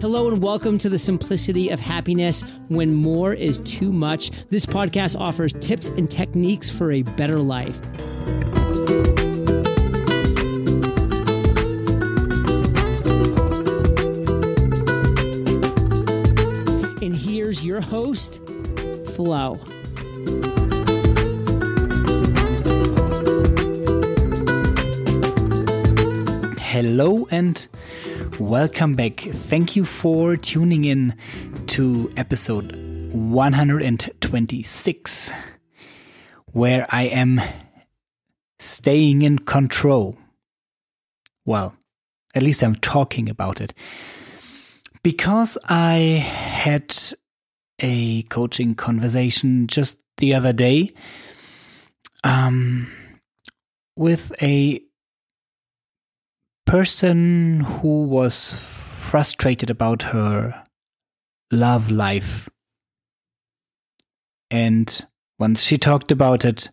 [0.00, 4.30] Hello and welcome to the simplicity of happiness when more is too much.
[4.48, 7.80] This podcast offers tips and techniques for a better life.
[17.02, 18.40] And here's your host,
[19.16, 19.58] Floh.
[26.68, 27.66] Hello and
[28.38, 29.20] welcome back.
[29.20, 31.16] Thank you for tuning in
[31.68, 32.76] to episode
[33.10, 35.32] 126,
[36.52, 37.40] where I am
[38.58, 40.18] staying in control.
[41.46, 41.74] Well,
[42.34, 43.72] at least I'm talking about it.
[45.02, 46.94] Because I had
[47.80, 50.90] a coaching conversation just the other day
[52.24, 52.92] um,
[53.96, 54.82] with a
[56.68, 60.62] person who was frustrated about her
[61.50, 62.46] love life.
[64.50, 65.06] And
[65.38, 66.68] once she talked about it,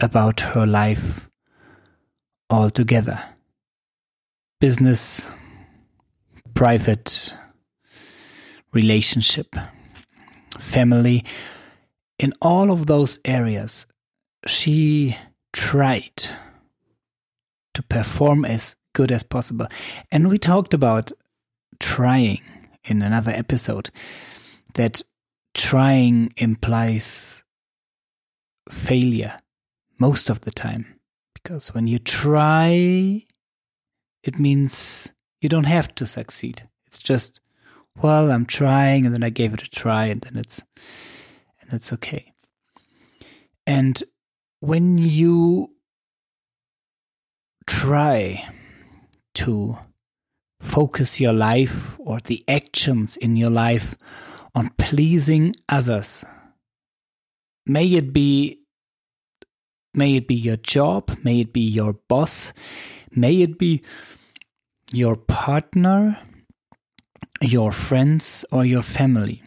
[0.00, 1.30] about her life
[2.50, 3.22] altogether
[4.60, 5.30] business,
[6.54, 7.32] private,
[8.72, 9.54] relationship,
[10.58, 11.24] family,
[12.18, 13.86] in all of those areas,
[14.48, 15.16] she
[15.52, 16.24] tried
[17.74, 19.66] to perform as good as possible.
[20.10, 21.12] And we talked about
[21.78, 22.42] trying
[22.84, 23.90] in another episode
[24.74, 25.02] that
[25.54, 27.42] trying implies
[28.68, 29.36] failure
[29.98, 31.00] most of the time.
[31.34, 33.24] Because when you try,
[34.22, 36.68] it means you don't have to succeed.
[36.86, 37.40] It's just,
[37.96, 40.62] well, I'm trying and then I gave it a try and then it's
[41.60, 42.32] and that's okay.
[43.66, 44.02] And
[44.60, 45.70] when you
[47.66, 48.46] try
[49.34, 49.78] to
[50.60, 53.94] focus your life or the actions in your life
[54.54, 56.24] on pleasing others.
[57.66, 58.60] May it be
[59.94, 62.52] may it be your job, may it be your boss,
[63.10, 63.82] may it be
[64.92, 66.18] your partner,
[67.40, 69.42] your friends or your family.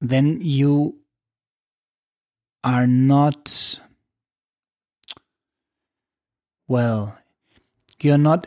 [0.00, 1.00] Then you
[2.62, 3.80] are not
[6.68, 7.18] well,
[8.00, 8.46] you're not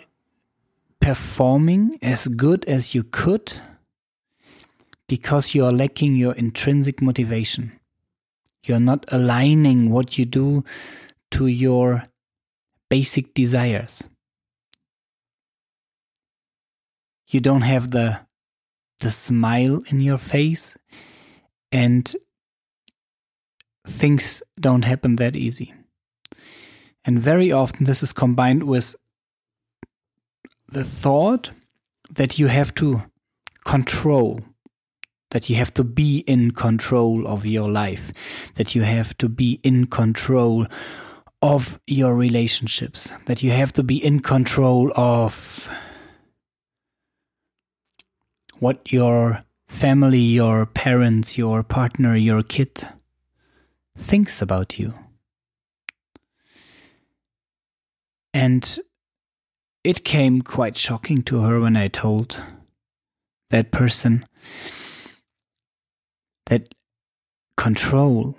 [1.01, 3.53] performing as good as you could
[5.07, 7.71] because you are lacking your intrinsic motivation.
[8.63, 10.63] You're not aligning what you do
[11.31, 12.03] to your
[12.89, 14.03] basic desires.
[17.27, 18.19] You don't have the
[18.99, 20.77] the smile in your face
[21.71, 22.13] and
[23.87, 25.73] things don't happen that easy.
[27.05, 28.95] And very often this is combined with
[30.71, 31.51] the thought
[32.11, 33.03] that you have to
[33.65, 34.39] control,
[35.31, 38.11] that you have to be in control of your life,
[38.55, 40.65] that you have to be in control
[41.41, 45.69] of your relationships, that you have to be in control of
[48.59, 52.87] what your family, your parents, your partner, your kid
[53.97, 54.93] thinks about you.
[58.33, 58.79] And
[59.83, 62.37] it came quite shocking to her when I told
[63.49, 64.25] that person
[66.47, 66.73] that
[67.55, 68.35] control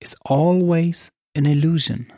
[0.00, 2.12] is always an illusion.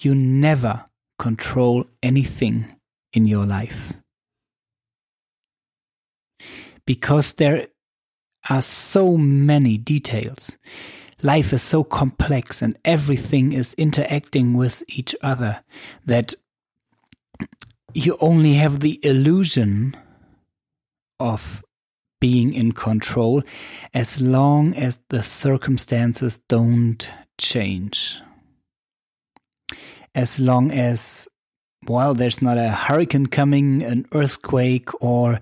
[0.00, 0.84] You never
[1.18, 2.76] control anything
[3.12, 3.94] in your life.
[6.86, 7.68] Because there
[8.48, 10.56] are so many details.
[11.22, 15.62] Life is so complex and everything is interacting with each other
[16.06, 16.34] that
[17.94, 19.96] you only have the illusion
[21.18, 21.64] of
[22.20, 23.42] being in control
[23.94, 28.20] as long as the circumstances don't change.
[30.14, 31.28] As long as,
[31.86, 35.40] well, there's not a hurricane coming, an earthquake, or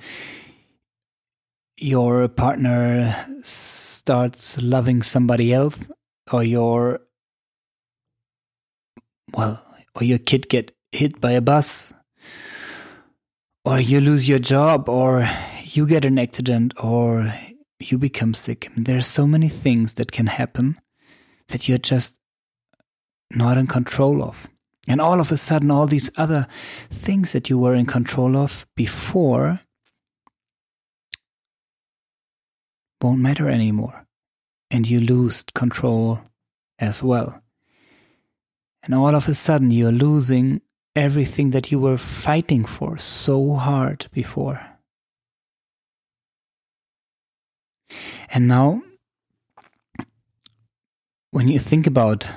[1.79, 5.89] your partner starts loving somebody else,
[6.31, 7.01] or your,
[9.35, 9.63] well,
[9.95, 11.93] or your kid get hit by a bus
[13.67, 15.29] or you lose your job or
[15.65, 17.35] you get an accident or
[17.81, 18.71] you become sick.
[18.77, 20.81] There are so many things that can happen
[21.49, 22.15] that you're just
[23.33, 24.49] not in control of.
[24.87, 26.47] And all of a sudden, all these other
[26.91, 29.59] things that you were in control of before
[33.03, 34.07] won't matter anymore.
[34.71, 36.21] And you lose control
[36.79, 37.43] as well.
[38.85, 40.61] And all of a sudden, you're losing
[40.97, 44.61] everything that you were fighting for so hard before.
[48.31, 48.83] And now,
[51.31, 52.29] when you think about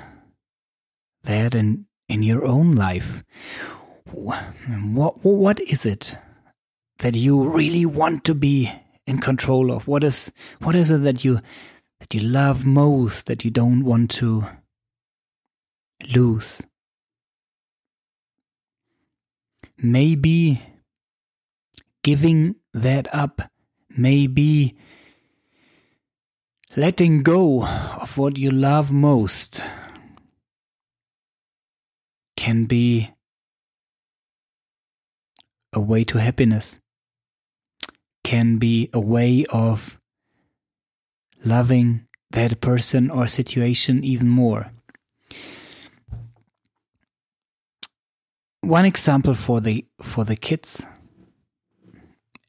[1.24, 3.24] that in, in your own life,
[4.12, 4.44] what,
[5.24, 6.16] what is it
[6.98, 8.70] that you really want to be
[9.06, 9.88] in control of?
[9.88, 10.30] What is,
[10.60, 11.40] what is it that you,
[11.98, 14.44] that you love most that you don't want to
[16.14, 16.62] lose?
[19.82, 20.62] Maybe
[22.02, 23.42] giving that up,
[23.88, 24.76] maybe
[26.76, 29.62] letting go of what you love most
[32.36, 33.10] can be
[35.72, 36.78] a way to happiness,
[38.24, 39.98] can be a way of
[41.44, 44.72] loving that person or situation even more.
[48.62, 50.84] One example for the for the kids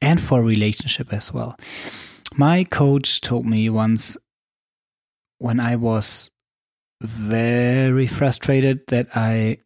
[0.00, 1.56] and for relationship as well.
[2.36, 4.16] My coach told me once
[5.38, 6.30] when I was
[7.00, 9.58] very frustrated that I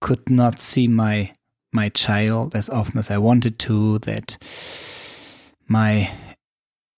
[0.00, 1.32] could not see my
[1.72, 4.36] my child as often as I wanted to that
[5.66, 6.10] my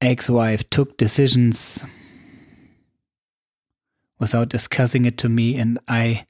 [0.00, 1.84] ex-wife took decisions
[4.18, 6.26] without discussing it to me and I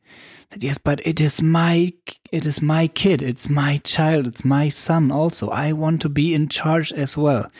[0.51, 1.93] said yes but it is my
[2.33, 5.49] it is my kid it's my child it's my son also.
[5.51, 7.51] I want to be in charge as well.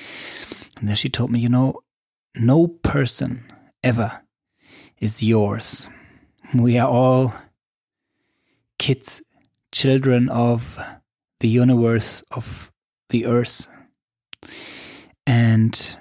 [0.79, 1.81] And then she told me you know
[2.35, 3.51] no person
[3.83, 4.21] ever
[4.99, 5.89] is yours.
[6.55, 7.35] We are all
[8.79, 9.23] kids
[9.73, 10.79] children of
[11.41, 12.73] the universe of
[13.11, 13.69] the earth.
[15.27, 15.97] And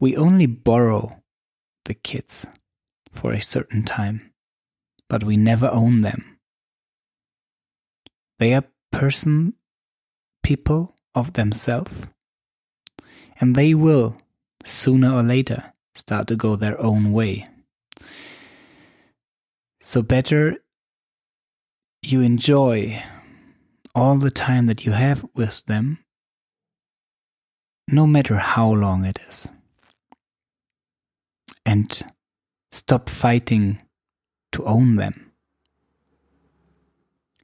[0.00, 1.22] we only borrow
[1.84, 2.46] the kids
[3.16, 4.32] for a certain time,
[5.08, 6.38] but we never own them.
[8.38, 9.54] They are person,
[10.42, 11.92] people of themselves,
[13.40, 14.16] and they will,
[14.64, 17.48] sooner or later, start to go their own way.
[19.80, 20.58] So better
[22.02, 23.02] you enjoy
[23.94, 26.04] all the time that you have with them,
[27.88, 29.48] no matter how long it is.
[31.64, 32.02] And
[32.76, 33.80] Stop fighting
[34.52, 35.32] to own them.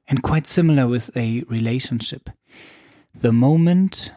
[0.07, 2.29] And quite similar with a relationship.
[3.15, 4.11] The moment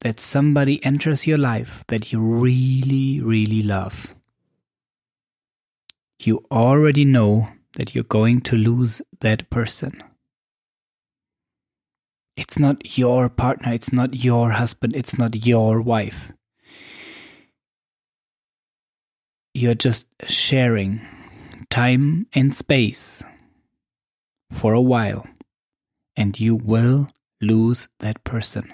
[0.00, 4.14] that somebody enters your life that you really, really love,
[6.20, 10.02] you already know that you're going to lose that person.
[12.36, 16.30] It's not your partner, it's not your husband, it's not your wife.
[19.54, 21.00] You're just sharing
[21.70, 23.22] time and space
[24.50, 25.26] for a while,
[26.16, 27.08] and you will
[27.40, 28.72] lose that person.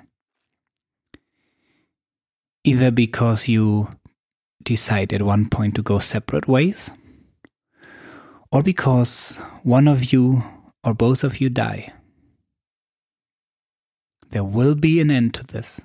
[2.65, 3.89] Either because you
[4.63, 6.91] decide at one point to go separate ways,
[8.51, 10.43] or because one of you
[10.83, 11.93] or both of you die.
[14.31, 15.81] There will be an end to this.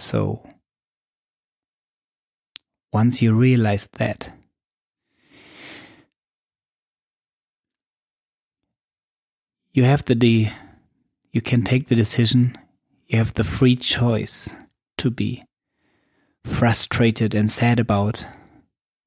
[0.00, 0.42] So,
[2.90, 4.32] once you realize that,
[9.74, 10.48] you have the
[11.32, 12.56] you can take the decision,
[13.08, 14.56] you have the free choice
[14.96, 15.42] to be
[16.44, 18.24] frustrated and sad about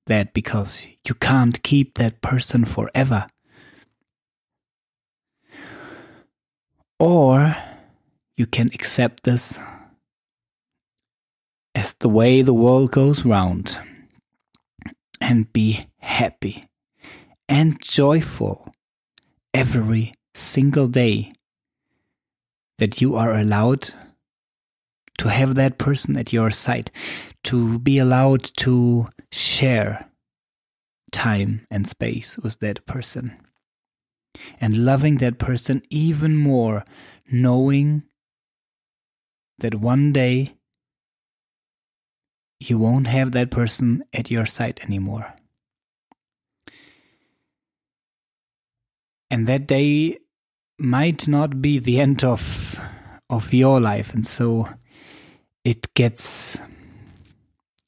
[0.06, 3.26] that because you can't keep that person forever.
[7.00, 7.56] Or
[8.38, 9.60] you can accept this
[11.84, 13.78] as the way the world goes round
[15.20, 16.64] and be happy
[17.50, 18.72] and joyful
[19.54, 21.30] every single day
[22.78, 23.90] that you are allowed
[25.18, 26.90] to have that person at your side,
[27.44, 30.10] to be allowed to share
[31.12, 33.38] time and space with that person,
[34.62, 36.86] and loving that person even more,
[37.30, 38.04] knowing
[39.60, 40.56] that one day
[42.60, 45.34] you won't have that person at your side anymore.
[49.30, 50.20] And that day
[50.80, 52.80] might not be the end of
[53.30, 54.68] of your life and so
[55.64, 56.60] it gets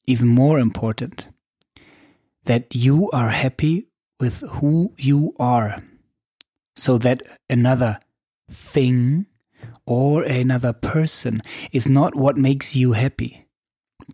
[0.06, 1.28] even more important
[2.44, 3.86] that you are happy
[4.18, 5.82] with who you are
[6.74, 7.98] so that another
[8.50, 9.26] thing
[9.86, 11.42] or another person
[11.72, 13.45] is not what makes you happy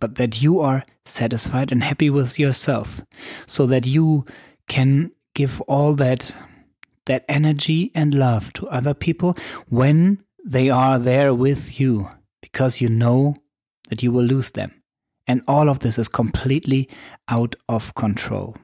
[0.03, 3.01] but that you are satisfied and happy with yourself
[3.47, 4.25] so that you
[4.67, 6.35] can give all that
[7.05, 9.33] that energy and love to other people
[9.69, 12.09] when they are there with you
[12.41, 13.33] because you know
[13.87, 14.69] that you will lose them.
[15.25, 16.89] And all of this is completely
[17.29, 18.57] out of control.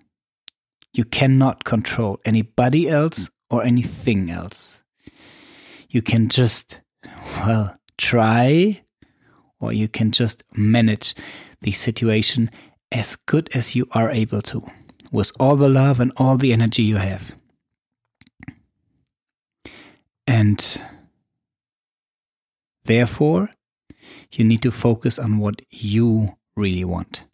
[0.91, 4.83] You cannot control anybody else or anything else.
[5.87, 6.81] You can just,
[7.45, 8.81] well, try
[9.59, 11.15] or you can just manage
[11.61, 12.49] the situation
[12.91, 14.65] as good as you are able to
[15.11, 17.35] with all the love and all the energy you have.
[20.27, 20.81] And
[22.83, 23.49] therefore,
[24.31, 27.25] you need to focus on what you really want.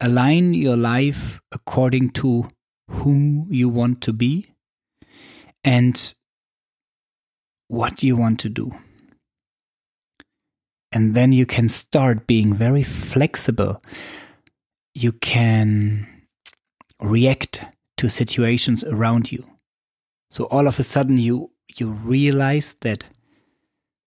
[0.00, 2.48] Align your life according to
[2.88, 4.46] who you want to be
[5.64, 6.14] and
[7.68, 8.72] what you want to do.
[10.92, 13.82] And then you can start being very flexible.
[14.94, 16.06] You can
[17.00, 17.64] react
[17.96, 19.44] to situations around you.
[20.30, 23.08] So all of a sudden you you realize that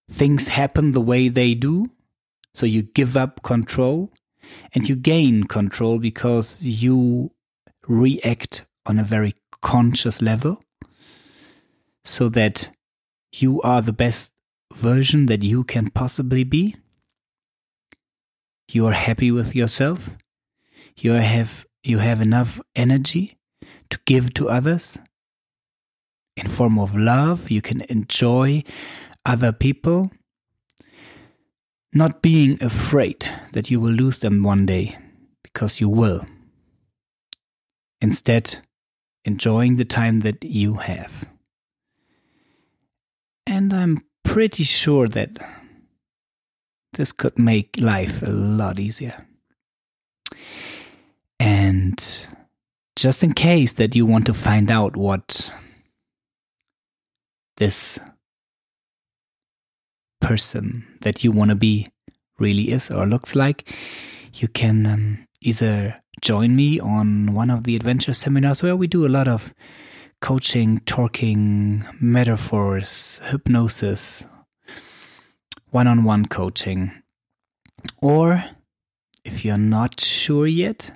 [0.10, 1.86] things happen the way they do.
[2.54, 4.12] So you give up control
[4.74, 7.32] and you gain control because you
[7.88, 10.64] react on a very conscious level
[12.04, 12.70] so that
[13.34, 14.32] you are the best
[14.74, 16.76] version that you can possibly be.
[18.72, 20.10] You are happy with yourself.
[21.00, 23.38] You have you have enough energy
[23.90, 24.98] to give to others
[26.36, 27.52] in form of love.
[27.52, 28.64] You can enjoy
[29.26, 30.12] other people,
[31.94, 34.98] not being afraid that you will lose them one day,
[35.44, 36.26] because you will.
[38.02, 38.58] Instead,
[39.24, 41.28] enjoying the time that you have.
[43.48, 44.05] And I'm
[44.36, 45.30] pretty sure that
[46.92, 49.26] this could make life a lot easier.
[51.40, 52.28] And
[52.98, 55.56] just in case that you want to find out what
[57.56, 57.98] this
[60.20, 61.88] person that you want to be
[62.38, 63.74] really is or looks like,
[64.34, 69.06] you can um, either join me on one of the adventure seminars where we do
[69.06, 69.54] a lot of
[70.22, 74.26] coaching, talking, metaphors, hypnosis,
[75.72, 76.92] one on one coaching.
[78.02, 78.44] Or
[79.24, 80.92] if you're not sure yet,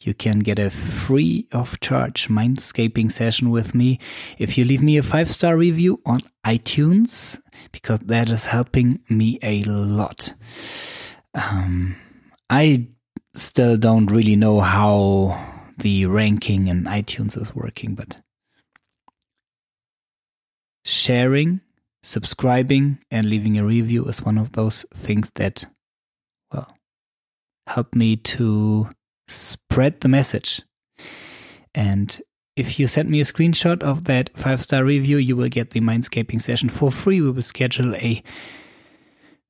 [0.00, 4.00] you can get a free of charge mindscaping session with me
[4.38, 9.38] if you leave me a five star review on iTunes, because that is helping me
[9.42, 10.34] a lot.
[11.34, 11.96] Um,
[12.50, 12.88] I
[13.34, 15.51] still don't really know how
[15.82, 18.20] the ranking in iTunes is working, but
[20.84, 21.60] sharing,
[22.02, 25.66] subscribing, and leaving a review is one of those things that,
[26.52, 26.76] well,
[27.66, 28.88] help me to
[29.26, 30.62] spread the message.
[31.74, 32.20] And
[32.56, 35.80] if you send me a screenshot of that five star review, you will get the
[35.80, 37.20] Mindscaping session for free.
[37.20, 38.22] We will schedule a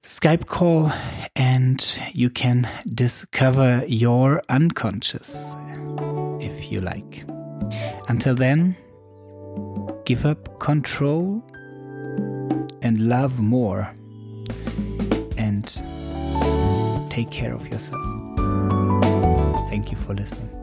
[0.03, 0.91] Skype call
[1.37, 5.55] and you can discover your unconscious
[6.43, 7.25] if you like.
[8.09, 8.77] Until then,
[10.05, 11.43] give up control
[12.83, 13.95] and love more
[15.39, 15.83] and
[17.11, 18.03] take care of yourself.
[19.71, 20.62] Thank you for listening.